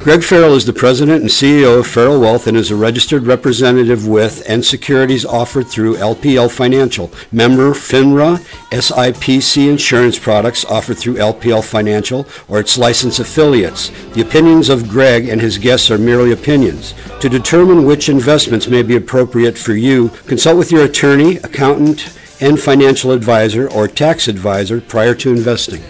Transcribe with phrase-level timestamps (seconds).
[0.00, 4.08] Greg Farrell is the president and CEO of Farrell Wealth and is a registered representative
[4.08, 7.12] with and securities offered through LPL Financial.
[7.30, 8.38] Member FINRA,
[8.70, 13.90] SIPC insurance products offered through LPL Financial or its licensed affiliates.
[14.14, 16.94] The opinions of Greg and his guests are merely opinions.
[17.20, 22.58] To determine which investments may be appropriate for you, consult with your attorney, accountant, and
[22.58, 25.82] financial advisor or tax advisor prior to investing.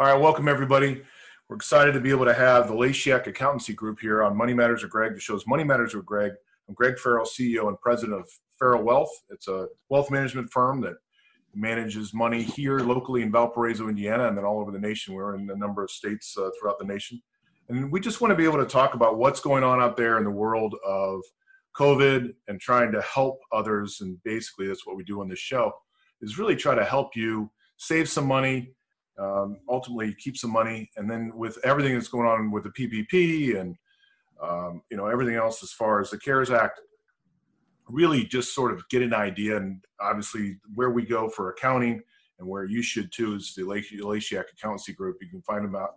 [0.00, 1.02] All right, welcome everybody.
[1.48, 4.84] We're excited to be able to have the Laciak Accountancy Group here on Money Matters
[4.84, 5.12] with Greg.
[5.12, 6.30] The show's Money Matters with Greg.
[6.68, 9.10] I'm Greg Farrell, CEO and President of Farrell Wealth.
[9.28, 10.98] It's a wealth management firm that
[11.52, 15.14] manages money here locally in Valparaiso, Indiana, and then all over the nation.
[15.14, 17.20] We're in a number of states uh, throughout the nation.
[17.68, 20.18] And we just want to be able to talk about what's going on out there
[20.18, 21.22] in the world of
[21.76, 24.00] COVID and trying to help others.
[24.00, 25.72] And basically, that's what we do on this show
[26.22, 28.74] is really try to help you save some money,
[29.18, 33.58] um, ultimately keep some money, and then with everything that's going on with the PPP
[33.60, 33.76] and
[34.42, 36.80] um, you know everything else as far as the CARES Act,
[37.88, 39.56] really just sort of get an idea.
[39.56, 42.02] And obviously, where we go for accounting
[42.38, 45.16] and where you should too is the Laciak Accountancy Group.
[45.20, 45.94] You can find them out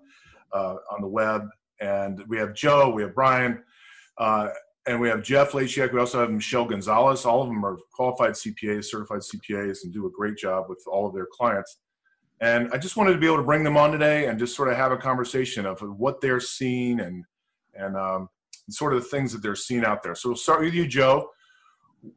[0.53, 1.47] uh, on the web.
[1.79, 3.63] And we have Joe, we have Brian,
[4.17, 4.49] uh,
[4.87, 5.93] and we have Geoff Laciak.
[5.93, 7.25] We also have Michelle Gonzalez.
[7.25, 11.07] All of them are qualified CPAs, certified CPAs, and do a great job with all
[11.07, 11.77] of their clients.
[12.41, 14.67] And I just wanted to be able to bring them on today and just sort
[14.69, 17.23] of have a conversation of what they're seeing and
[17.75, 18.29] and um,
[18.69, 20.15] sort of the things that they're seeing out there.
[20.15, 21.29] So we'll start with you, Joe.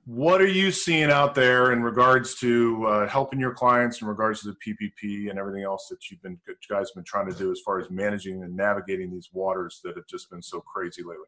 [0.06, 4.40] What are you seeing out there in regards to uh, helping your clients in regards
[4.40, 7.38] to the PPP and everything else that you've been you guys have been trying to
[7.38, 11.02] do as far as managing and navigating these waters that have just been so crazy
[11.02, 11.26] lately?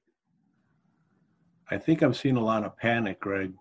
[1.71, 3.53] I think I'm seeing a lot of panic, Greg.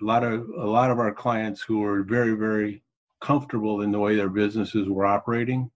[0.00, 2.82] A lot of a lot of our clients who are very very
[3.20, 5.70] comfortable in the way their businesses were operating,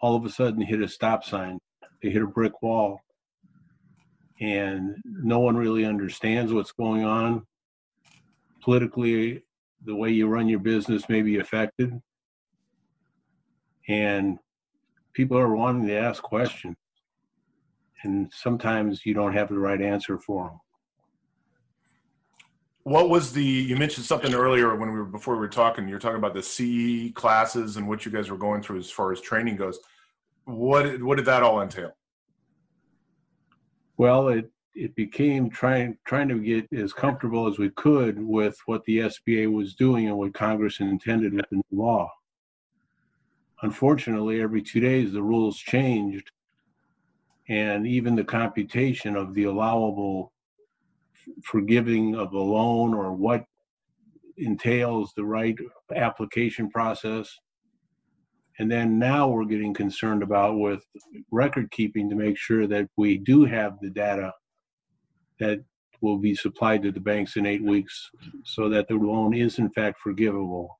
[0.00, 1.58] all of a sudden hit a stop sign.
[2.02, 3.00] They hit a brick wall.
[4.40, 7.46] And no one really understands what's going on.
[8.62, 9.42] Politically,
[9.84, 12.00] the way you run your business may be affected.
[13.88, 14.38] And
[15.12, 16.76] people are wanting to ask questions.
[18.02, 20.60] And sometimes you don't have the right answer for them
[22.84, 25.98] what was the you mentioned something earlier when we were before we were talking you're
[25.98, 29.20] talking about the ce classes and what you guys were going through as far as
[29.20, 29.78] training goes.
[30.44, 31.92] What what did that all entail?
[33.96, 38.84] Well it it became trying trying to get as comfortable as we could with what
[38.84, 42.10] the sba was doing and what congress intended with the new law.
[43.62, 46.30] Unfortunately every two days the rules changed
[47.48, 50.32] and even the computation of the allowable
[51.44, 53.44] forgiving of a loan or what
[54.36, 55.56] entails the right
[55.94, 57.30] application process.
[58.58, 60.84] And then now we're getting concerned about with
[61.30, 64.32] record keeping to make sure that we do have the data
[65.38, 65.60] that
[66.00, 68.10] will be supplied to the banks in eight weeks
[68.44, 70.78] so that the loan is in fact forgivable.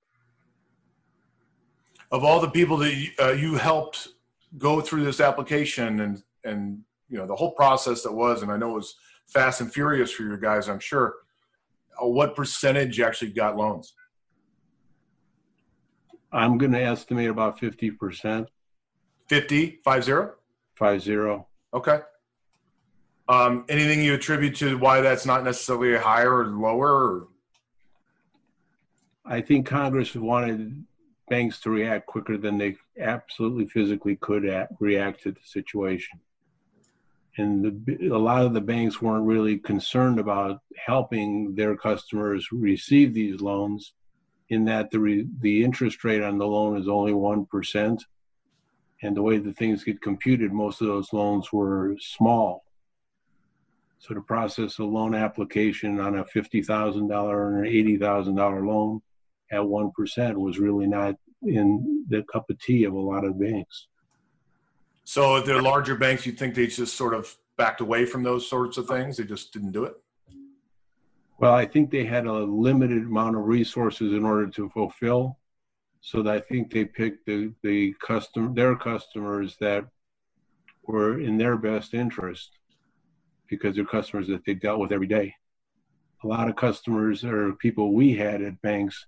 [2.13, 4.09] Of all the people that you, uh, you helped
[4.59, 8.57] go through this application and, and you know the whole process that was, and I
[8.57, 8.97] know it was
[9.33, 11.15] fast and furious for your guys, I'm sure.
[12.01, 13.95] Uh, what percentage actually got loans?
[16.33, 18.47] I'm going to estimate about 50%.
[19.29, 20.35] 50, 5 0?
[20.75, 21.47] 5 0.
[21.73, 22.01] Okay.
[23.29, 26.89] Um, anything you attribute to why that's not necessarily higher or lower?
[26.89, 27.29] Or?
[29.25, 30.85] I think Congress wanted
[31.29, 36.19] banks to react quicker than they absolutely physically could at, react to the situation
[37.41, 43.15] and the, a lot of the banks weren't really concerned about helping their customers receive
[43.15, 43.95] these loans
[44.49, 47.99] in that the re, the interest rate on the loan is only 1%
[49.03, 52.65] and the way the things get computed most of those loans were small
[54.01, 59.01] so to process a loan application on a $50,000 or an $80,000 loan
[59.53, 63.89] at 1% was really not in the cup of tea of a lot of banks.
[65.13, 68.49] So if they're larger banks, you think they just sort of backed away from those
[68.49, 69.17] sorts of things?
[69.17, 69.95] They just didn't do it?
[71.37, 75.37] Well, I think they had a limited amount of resources in order to fulfill.
[76.01, 79.85] So I think they picked the, the custom their customers that
[80.85, 82.51] were in their best interest
[83.49, 85.35] because they're customers that they dealt with every day.
[86.23, 89.07] A lot of customers or people we had at banks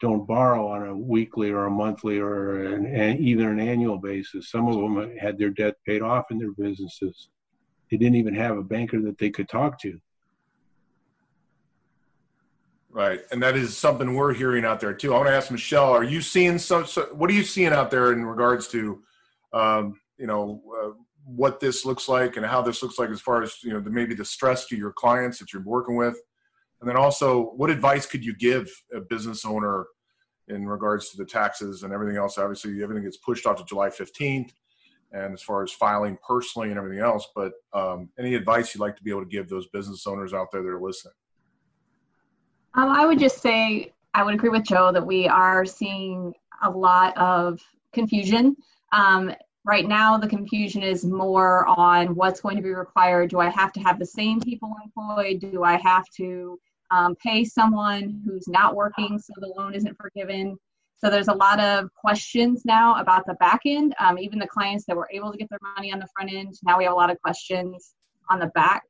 [0.00, 4.50] don't borrow on a weekly or a monthly or an, even an annual basis.
[4.50, 7.28] Some of them had their debt paid off in their businesses.
[7.90, 10.00] They didn't even have a banker that they could talk to.
[12.92, 15.14] Right, and that is something we're hearing out there too.
[15.14, 16.86] I want to ask Michelle: Are you seeing some?
[16.86, 19.02] So what are you seeing out there in regards to,
[19.52, 20.90] um, you know, uh,
[21.24, 23.90] what this looks like and how this looks like as far as you know, the,
[23.90, 26.20] maybe the stress to your clients that you're working with,
[26.80, 29.86] and then also, what advice could you give a business owner
[30.48, 32.38] in regards to the taxes and everything else?
[32.38, 34.50] Obviously, everything gets pushed off to July 15th,
[35.12, 37.28] and as far as filing personally and everything else.
[37.34, 40.48] But um, any advice you'd like to be able to give those business owners out
[40.52, 41.14] there that are listening?
[42.74, 46.70] Um, I would just say I would agree with Joe that we are seeing a
[46.70, 47.60] lot of
[47.92, 48.56] confusion.
[48.92, 49.34] Um,
[49.64, 53.30] right now, the confusion is more on what's going to be required.
[53.30, 55.40] Do I have to have the same people employed?
[55.40, 56.58] Do I have to
[56.90, 60.56] um, pay someone who's not working so the loan isn't forgiven?
[60.96, 63.94] So there's a lot of questions now about the back end.
[63.98, 66.54] Um, even the clients that were able to get their money on the front end,
[66.62, 67.94] now we have a lot of questions
[68.28, 68.82] on the back.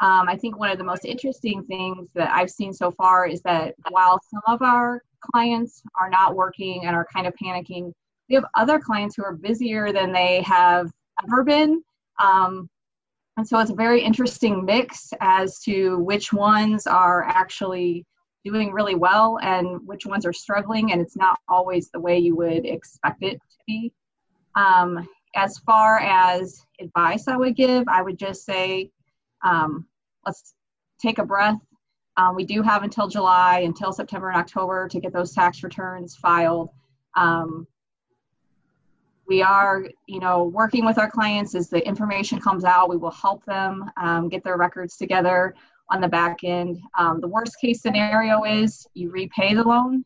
[0.00, 3.42] Um, I think one of the most interesting things that I've seen so far is
[3.42, 7.92] that while some of our clients are not working and are kind of panicking,
[8.28, 10.90] we have other clients who are busier than they have
[11.24, 11.82] ever been.
[12.22, 12.68] Um,
[13.38, 18.04] and so it's a very interesting mix as to which ones are actually
[18.44, 22.34] doing really well and which ones are struggling, and it's not always the way you
[22.34, 23.92] would expect it to be.
[24.56, 28.90] Um, as far as advice I would give, I would just say
[29.44, 29.86] um,
[30.26, 30.54] let's
[31.00, 31.60] take a breath.
[32.16, 36.16] Um, we do have until July, until September and October to get those tax returns
[36.16, 36.70] filed.
[37.16, 37.68] Um,
[39.28, 42.88] we are, you know, working with our clients as the information comes out.
[42.88, 45.54] We will help them um, get their records together
[45.90, 46.78] on the back end.
[46.98, 50.04] Um, the worst case scenario is you repay the loan.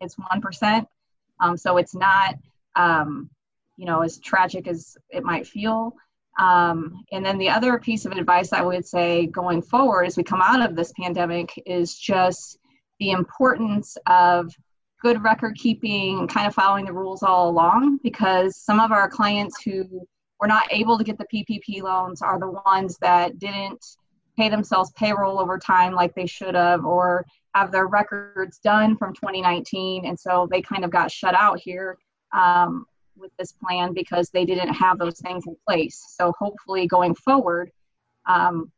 [0.00, 0.88] It's one percent,
[1.40, 2.36] um, so it's not,
[2.76, 3.28] um,
[3.76, 5.94] you know, as tragic as it might feel.
[6.38, 10.22] Um, and then the other piece of advice I would say going forward as we
[10.22, 12.58] come out of this pandemic is just
[13.00, 14.54] the importance of
[15.00, 19.08] good record keeping and kind of following the rules all along because some of our
[19.08, 20.06] clients who
[20.40, 23.84] were not able to get the PPP loans are the ones that didn't
[24.36, 27.24] pay themselves payroll over time like they should have or
[27.54, 31.96] have their records done from 2019 and so they kind of got shut out here
[32.32, 32.84] um,
[33.16, 36.14] with this plan because they didn't have those things in place.
[36.16, 37.70] So hopefully going forward,
[38.28, 38.70] um,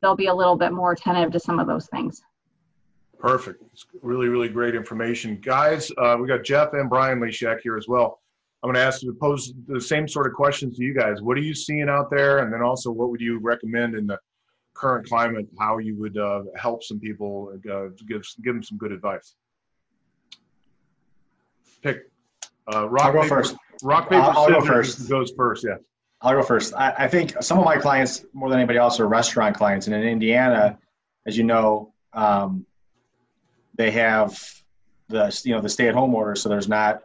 [0.00, 2.22] they'll be a little bit more attentive to some of those things.
[3.18, 3.62] Perfect.
[3.72, 5.38] It's really, really great information.
[5.42, 8.20] Guys, uh, we got Geoff and Brian Laciak here as well.
[8.62, 11.22] I'm going to ask you to pose the same sort of questions to you guys.
[11.22, 12.38] What are you seeing out there?
[12.38, 14.18] And then also, what would you recommend in the
[14.74, 18.92] current climate, how you would uh, help some people, uh, give, give them some good
[18.92, 19.34] advice?
[21.82, 22.10] Pick.
[22.72, 23.56] Uh, rock, I'll go paper, first.
[23.82, 25.08] Rock, paper, I'll- I'll go scissors first.
[25.08, 25.76] goes first, yeah.
[26.22, 26.74] I'll go first.
[26.74, 29.86] I, I think some of my clients, more than anybody else, are restaurant clients.
[29.86, 30.78] And in Indiana,
[31.26, 32.66] as you know, um,
[33.76, 34.38] they have
[35.08, 37.02] the you know the stay-at-home order, so there's not,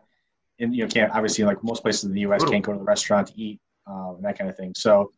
[0.60, 2.44] and you know can't obviously like most places in the U.S.
[2.44, 4.74] can't go to the restaurant to eat um, and that kind of thing.
[4.76, 5.12] So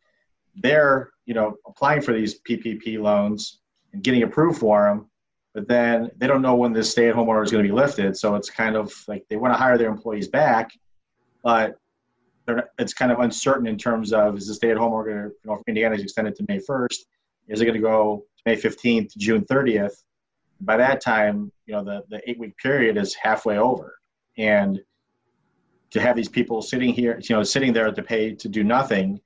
[0.56, 3.60] they're you know applying for these PPP loans
[3.92, 5.10] and getting approved for them,
[5.54, 8.16] but then they don't know when this stay-at-home order is going to be lifted.
[8.16, 10.72] So it's kind of like they want to hire their employees back,
[11.42, 11.78] but
[12.78, 16.02] it's kind of uncertain in terms of is the stay-at-home order, you know, Indiana is
[16.02, 16.98] extended to May 1st,
[17.48, 19.94] is it going to go May 15th to June 30th?
[20.60, 23.96] By that time, you know, the, the eight-week period is halfway over,
[24.38, 24.80] and
[25.90, 29.20] to have these people sitting here, you know, sitting there to pay to do nothing,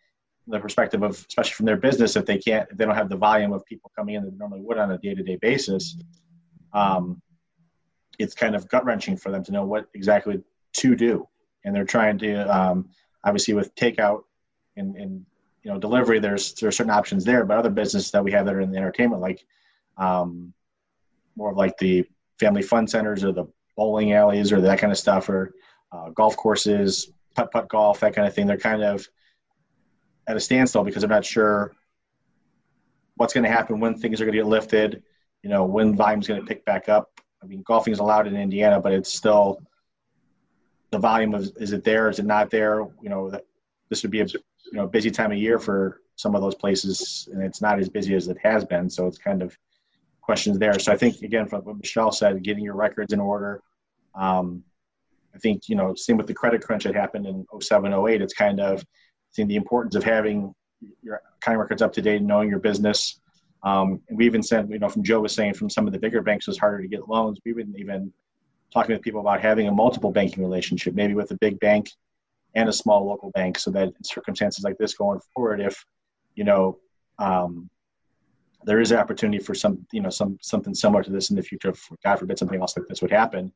[0.47, 3.16] the perspective of, especially from their business, if they can't, if they don't have the
[3.16, 5.97] volume of people coming in that they normally would on a day-to-day basis,
[6.73, 7.20] um,
[8.18, 10.42] it's kind of gut wrenching for them to know what exactly
[10.75, 11.26] to do,
[11.64, 12.42] and they're trying to.
[12.44, 12.88] Um,
[13.25, 14.23] obviously with takeout
[14.76, 15.25] and, and
[15.62, 18.47] you know delivery there's there are certain options there but other businesses that we have
[18.47, 19.44] that are in the entertainment like
[19.97, 20.52] um,
[21.38, 22.04] more of like the
[22.38, 25.54] family fun centers or the bowling alleys or that kind of stuff or
[25.92, 28.47] uh, golf courses putt putt golf that kind of thing.
[28.47, 29.07] They're kind of
[30.26, 31.73] at a standstill because they're not sure
[33.14, 35.02] what's going to happen when things are going to get lifted
[35.42, 37.21] you know when volume's going to pick back up.
[37.42, 39.61] I mean golfing is allowed in indiana but it's still
[40.90, 42.09] the volume of is it there?
[42.09, 42.80] Is it not there?
[43.00, 43.30] You know
[43.88, 44.40] this would be a you
[44.73, 48.14] know busy time of year for some of those places and it's not as busy
[48.14, 48.90] as it has been.
[48.90, 49.57] So it's kind of
[50.28, 50.78] questions there.
[50.78, 53.62] So i think again from what michelle said getting your records in order
[54.14, 54.62] um,
[55.35, 58.35] i think you know same with the credit crunch that happened in 07 08 it's
[58.35, 58.85] kind of
[59.32, 60.54] seeing the importance of having
[61.02, 63.20] your accounting records up to date and knowing your business.
[63.62, 65.99] Um, and we even said you know from joe was saying from some of the
[65.99, 67.38] bigger banks it was harder to get loans.
[67.44, 68.12] We even even
[68.73, 71.90] talking with people about having a multiple banking relationship, maybe with a big bank
[72.54, 75.85] and a small local bank, so that in circumstances like this going forward, if
[76.35, 76.78] you know,
[77.18, 77.68] um,
[78.65, 81.43] there is an opportunity for some, you know, some something similar to this in the
[81.43, 81.71] future.
[81.71, 83.53] If God forbid something else like this would happen,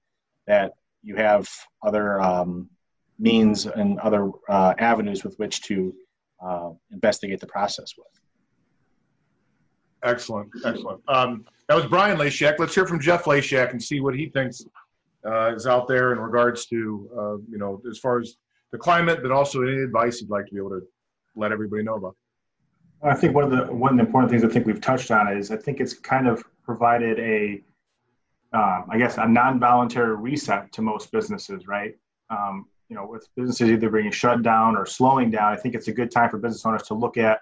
[0.47, 1.49] that you have
[1.83, 2.69] other um,
[3.19, 5.95] means and other uh, avenues with which to
[6.45, 8.07] uh, investigate the process with.
[10.05, 11.01] Excellent, excellent.
[11.09, 12.59] Um, that was Brian Laciak.
[12.59, 14.65] Let's hear from Geoff Laciak and see what he thinks
[15.25, 18.37] uh, is out there in regards to, uh, you know, as far as
[18.73, 20.83] the climate, but also any advice you'd like to be able to
[21.37, 22.17] let everybody know about.
[23.05, 25.37] I think one of the one of the important things I think we've touched on
[25.37, 27.61] is I think it's kind of provided a,
[28.53, 31.97] um, I guess, a non-voluntary reset to most businesses, right?
[32.31, 35.89] Um, you know, with businesses either being shut down or slowing down, I think it's
[35.89, 37.41] a good time for business owners to look at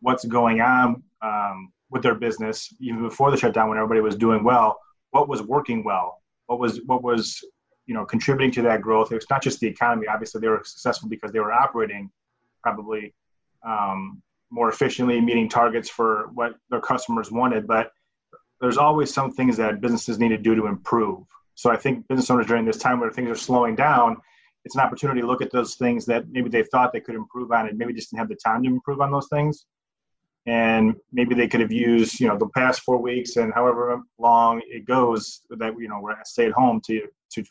[0.00, 4.42] what's going on um, with their business even before the shutdown when everybody was doing
[4.42, 4.80] well.
[5.10, 6.22] What was working well?
[6.46, 7.44] What was what was
[7.86, 9.12] you know contributing to that growth?
[9.12, 10.08] It's not just the economy.
[10.08, 12.10] Obviously, they were successful because they were operating
[12.62, 13.14] probably
[13.64, 17.66] um, more efficiently, meeting targets for what their customers wanted.
[17.66, 17.90] But
[18.60, 21.24] there's always some things that businesses need to do to improve.
[21.54, 24.16] So I think business owners during this time where things are slowing down,
[24.64, 27.52] it's an opportunity to look at those things that maybe they thought they could improve
[27.52, 29.66] on and maybe just didn't have the time to improve on those things.
[30.46, 34.62] And maybe they could have used, you know, the past four weeks and however long
[34.66, 37.02] it goes that you know we're stay at home to
[37.32, 37.44] to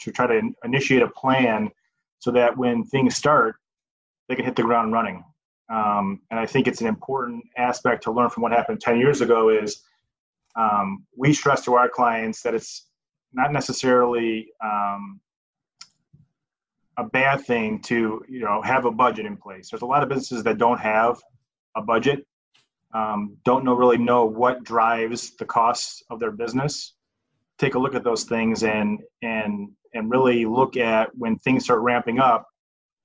[0.00, 1.70] to try to initiate a plan
[2.18, 3.56] so that when things start,
[4.28, 5.24] they can hit the ground running.
[5.72, 9.22] Um, and I think it's an important aspect to learn from what happened 10 years
[9.22, 9.82] ago is
[10.54, 12.88] um, we stress to our clients that it's
[13.32, 15.18] not necessarily um,
[16.98, 19.70] a bad thing to you know have a budget in place.
[19.70, 21.16] There's a lot of businesses that don't have
[21.74, 22.26] a budget,
[22.94, 26.94] um, don't know really know what drives the costs of their business.
[27.58, 31.80] Take a look at those things and and and really look at when things start
[31.80, 32.46] ramping up,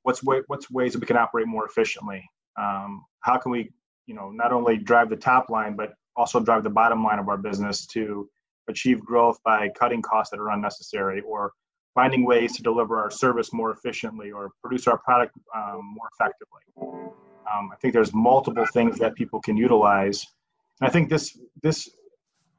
[0.03, 2.23] what's way, what's ways that we can operate more efficiently.
[2.57, 3.71] Um, how can we,
[4.05, 7.29] you know, not only drive the top line, but also drive the bottom line of
[7.29, 8.29] our business to
[8.67, 11.53] achieve growth by cutting costs that are unnecessary or
[11.93, 16.61] finding ways to deliver our service more efficiently or produce our product um, more effectively.
[17.51, 20.25] Um, I think there's multiple things that people can utilize.
[20.79, 21.89] And I think this this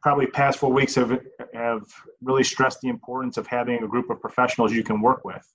[0.01, 1.21] probably past four weeks have
[1.55, 1.83] have
[2.23, 5.47] really stressed the importance of having a group of professionals you can work with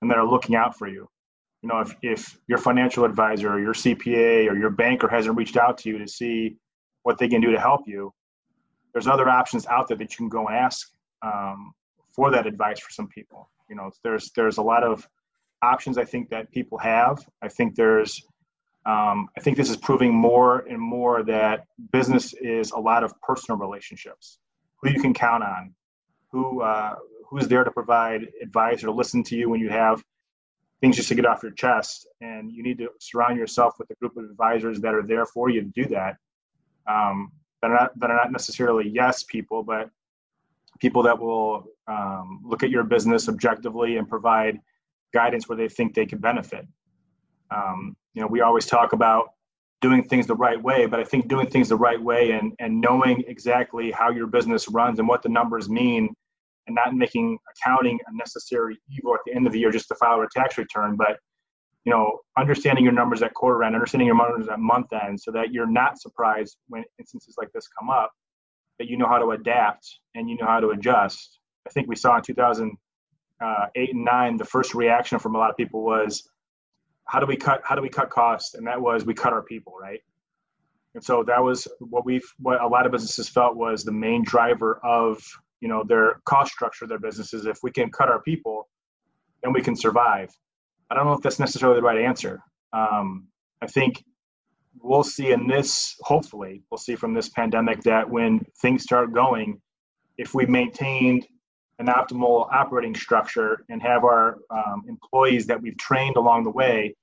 [0.00, 1.08] and that are looking out for you
[1.66, 5.56] you know, if, if your financial advisor or your CPA or your banker hasn't reached
[5.56, 6.56] out to you to see
[7.02, 8.14] what they can do to help you,
[8.92, 10.92] there's other options out there that you can go and ask
[11.22, 11.72] um,
[12.14, 13.50] for that advice for some people.
[13.68, 15.08] You know, there's there's a lot of
[15.60, 17.18] options I think that people have.
[17.42, 18.22] I think there's
[18.86, 23.12] um, I think this is proving more and more that business is a lot of
[23.22, 24.38] personal relationships.
[24.82, 25.74] Who you can count on,
[26.30, 26.94] who uh,
[27.28, 30.00] who's there to provide advice or listen to you when you have
[30.80, 32.06] things just to get off your chest.
[32.20, 35.48] And you need to surround yourself with a group of advisors that are there for
[35.50, 36.16] you to do that.
[36.86, 39.90] Um, that are not that are not necessarily yes people, but
[40.78, 44.60] people that will um, look at your business objectively and provide
[45.12, 46.66] guidance where they think they can benefit.
[47.50, 49.30] Um, you know, we always talk about
[49.80, 52.80] doing things the right way, but I think doing things the right way and, and
[52.80, 56.14] knowing exactly how your business runs and what the numbers mean
[56.66, 59.94] and not making accounting a necessary evil at the end of the year just to
[59.96, 61.18] file a tax return, but
[61.86, 65.30] you know, understanding your numbers at quarter end, understanding your numbers at month end, so
[65.30, 68.10] that you're not surprised when instances like this come up,
[68.80, 71.38] that you know how to adapt and you know how to adjust.
[71.64, 72.76] I think we saw in 2008
[73.40, 76.28] uh, and nine, the first reaction from a lot of people was,
[77.04, 77.60] "How do we cut?
[77.64, 80.00] How do we cut costs?" And that was, we cut our people, right?
[80.94, 84.24] And so that was what we, what a lot of businesses felt was the main
[84.24, 85.22] driver of
[85.60, 87.46] you know their cost structure their businesses.
[87.46, 88.68] If we can cut our people
[89.42, 90.30] then we can survive.
[90.90, 92.40] I don't know if that's necessarily the right answer.
[92.72, 93.28] Um,
[93.62, 94.04] i think
[94.80, 99.60] we'll see in this hopefully we'll see from this pandemic that when things start going
[100.18, 101.26] if we maintained
[101.78, 106.94] an optimal operating structure and have our um, employees that we've trained along the way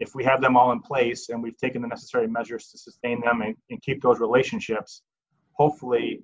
[0.00, 3.20] if we have them all in place and we've taken the necessary measures to sustain
[3.20, 5.02] them and, and keep those relationships
[5.52, 6.20] hopefully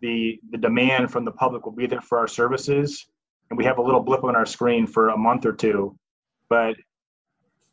[0.00, 3.06] the the demand from the public will be there for our services.
[3.50, 5.96] And we have a little blip on our screen for a month or two
[6.48, 6.76] but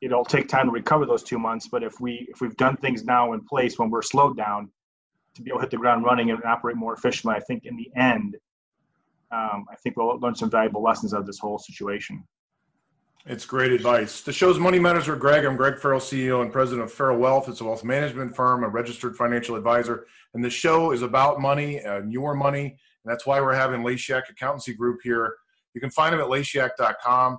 [0.01, 1.67] it'll take time to recover those two months.
[1.67, 4.69] But if we if we've done things now in place when we're slowed down
[5.35, 7.75] to be able to hit the ground running and operate more efficiently i think in
[7.75, 8.35] the end
[9.31, 12.23] um, i think we'll learn some valuable lessons out of this whole situation
[13.25, 14.19] it's great advice.
[14.21, 15.45] The show's Money Matters with Greg.
[15.45, 17.47] I'm Greg Farrell, CEO and president of Farrell Wealth.
[17.47, 20.07] It's a wealth management firm, a registered financial advisor.
[20.33, 22.65] And the show is about money and your money.
[22.65, 25.35] And that's why we're having Laciak Accountancy Group here.
[25.73, 27.37] You can find them at laciak.com.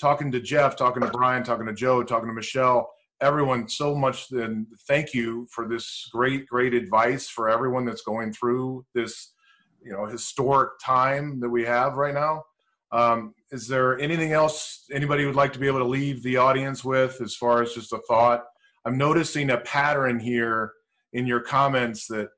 [0.00, 2.90] Talking to Geoff, talking to Brian, talking to Joe, talking to Michelle.
[3.20, 8.32] everyone so much and thank you for this great great advice for everyone that's going
[8.32, 9.34] through this
[9.84, 12.42] you know historic time that we have right now
[12.92, 16.84] um, is there anything else anybody would like to be able to leave the audience
[16.84, 18.44] with as far as just a thought
[18.84, 20.72] i'm noticing a pattern here
[21.12, 22.28] in your comments that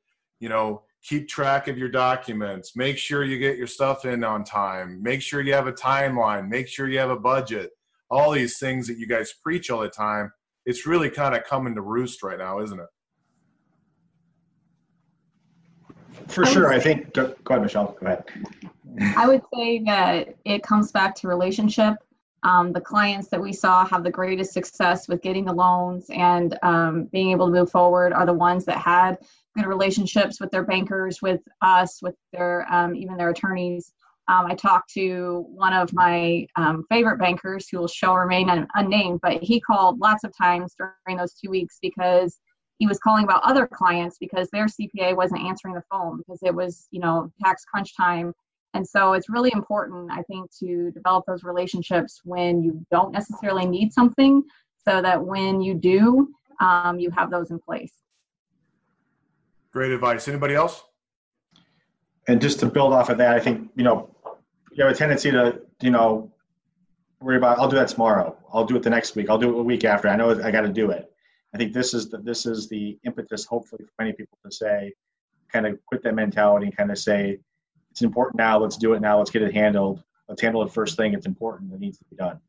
[0.40, 4.44] you know keep track of your documents make sure you get your stuff in on
[4.44, 7.70] time make sure you have a timeline make sure you have a budget
[8.10, 10.30] all these things that you guys preach all the time
[10.64, 12.86] it's really kind of coming to roost right now, isn't it?
[16.28, 16.72] For sure.
[16.72, 17.96] I think, go ahead, Michelle.
[18.00, 18.24] Go ahead.
[19.16, 21.94] I would say that it comes back to relationship.
[22.44, 26.58] Um, the clients that we saw have the greatest success with getting the loans and
[26.62, 29.18] um, being able to move forward are the ones that had
[29.56, 33.92] good relationships with their bankers, with us, with their um, even their attorneys.
[34.28, 38.68] Um, I talked to one of my um, favorite bankers who will show remain un-
[38.74, 42.38] unnamed, but he called lots of times during those two weeks because
[42.82, 46.52] he was calling about other clients because their CPA wasn't answering the phone because it
[46.52, 48.32] was, you know, tax crunch time.
[48.74, 53.66] And so it's really important, I think, to develop those relationships when you don't necessarily
[53.66, 54.42] need something
[54.84, 56.28] so that when you do,
[56.60, 57.92] um, you have those in place.
[59.72, 60.26] Great advice.
[60.26, 60.82] Anybody else?
[62.28, 64.14] and just to build off of that, I think you know
[64.72, 66.32] you have a tendency to you know
[67.20, 68.36] worry about I'll do that tomorrow.
[68.52, 69.28] I'll do it the next week.
[69.30, 70.08] I'll do it a week after.
[70.08, 71.11] I know I got to do it.
[71.54, 74.92] I think this is the this is the impetus, hopefully, for many people to say,
[75.52, 77.38] kind of quit that mentality and kind of say,
[77.90, 78.58] it's important now.
[78.58, 79.18] Let's do it now.
[79.18, 80.02] Let's get it handled.
[80.28, 81.12] Let's handle it first thing.
[81.12, 81.72] It's important.
[81.72, 82.40] It needs to be done.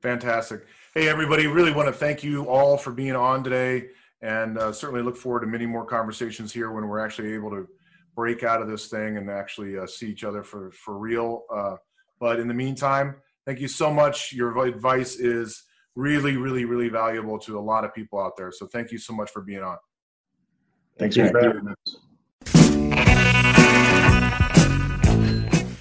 [0.00, 0.66] Fantastic.
[0.94, 3.88] Hey, everybody, really want to thank you all for being on today
[4.22, 7.68] and uh, certainly look forward to many more conversations here when we're actually able to
[8.16, 11.42] break out of this thing and actually uh, see each other for for real.
[11.54, 11.76] Uh,
[12.18, 14.32] but in the meantime, thank you so much.
[14.32, 15.64] Your advice is
[15.98, 18.52] really, really, really valuable to a lot of people out there.
[18.52, 19.76] So thank you so much for being on.
[20.96, 21.96] Thanks for having us.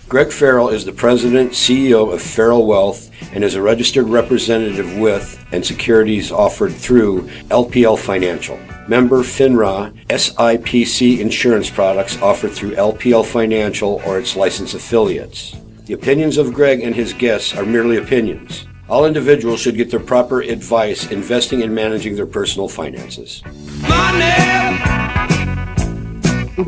[0.09, 5.45] Greg Farrell is the president, CEO of Farrell Wealth, and is a registered representative with
[5.51, 8.57] and securities offered through LPL Financial.
[8.87, 15.55] Member FINRA SIPC insurance products offered through LPL Financial or its licensed affiliates.
[15.85, 18.65] The opinions of Greg and his guests are merely opinions.
[18.89, 23.43] All individuals should get their proper advice investing and managing their personal finances.
[23.81, 24.79] Money,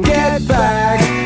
[0.04, 1.19] get back.